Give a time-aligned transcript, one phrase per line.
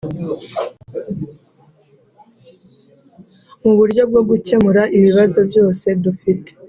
[3.63, 6.49] mu buryo bwo gukemura ibibazo byose dufite